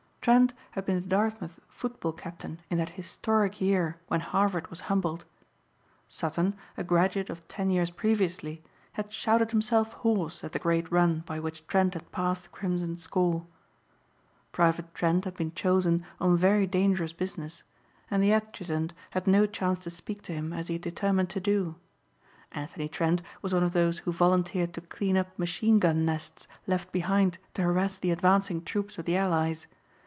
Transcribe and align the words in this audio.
Trent 0.23 0.53
had 0.69 0.85
been 0.85 1.01
the 1.01 1.07
Dartmouth 1.07 1.59
football 1.67 2.11
captain 2.13 2.61
in 2.69 2.77
that 2.77 2.89
historic 2.89 3.59
year 3.59 3.99
when 4.05 4.19
Harvard 4.19 4.67
was 4.67 4.81
humbled. 4.81 5.25
Sutton, 6.07 6.53
a 6.77 6.83
graduate 6.83 7.31
of 7.31 7.47
ten 7.47 7.71
years 7.71 7.89
previously, 7.89 8.63
had 8.91 9.11
shouted 9.11 9.49
himself 9.49 9.93
hoarse 9.93 10.43
at 10.43 10.51
the 10.51 10.59
great 10.59 10.91
run 10.91 11.21
by 11.21 11.39
which 11.39 11.65
Trent 11.65 11.95
had 11.95 12.11
passed 12.11 12.43
the 12.43 12.49
crimson 12.51 12.97
score. 12.97 13.47
Private 14.51 14.93
Trent 14.93 15.25
had 15.25 15.33
been 15.37 15.53
chosen 15.55 16.05
on 16.19 16.37
very 16.37 16.67
dangerous 16.67 17.13
business 17.13 17.63
and 18.11 18.21
the 18.21 18.31
adjutant 18.31 18.93
had 19.09 19.25
no 19.25 19.47
chance 19.47 19.79
to 19.79 19.89
speak 19.89 20.21
to 20.21 20.33
him 20.33 20.53
as 20.53 20.67
he 20.67 20.75
had 20.75 20.83
determined 20.83 21.31
to 21.31 21.39
do. 21.39 21.77
Anthony 22.51 22.87
Trent 22.87 23.23
was 23.41 23.55
one 23.55 23.63
of 23.63 23.73
those 23.73 23.97
who 23.97 24.11
volunteered 24.11 24.71
to 24.75 24.81
clean 24.81 25.17
up 25.17 25.39
machine 25.39 25.79
gun 25.79 26.05
nests 26.05 26.47
left 26.67 26.91
behind 26.91 27.39
to 27.55 27.63
harass 27.63 27.97
the 27.97 28.11
advancing 28.11 28.61
troops 28.63 28.99
of 28.99 29.05
the 29.05 29.17
Allies. 29.17 29.65